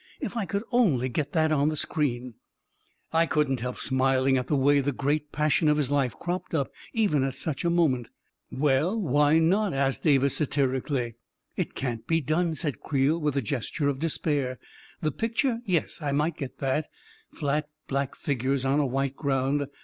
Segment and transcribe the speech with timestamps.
[0.19, 2.33] "If I could only get that on the screen
[3.13, 6.15] I" I couldn't help smiling at the way the great pas sion of his life
[6.17, 8.09] cropped up, even at such a moment!"
[8.51, 11.17] Well, why not?" asked Davis satirically."
[11.55, 14.57] It can't be done," said Creel, with a gesture of despair."
[15.01, 16.87] The picture— yes, I might get that—
[17.39, 19.67] flat black figures on a white ground.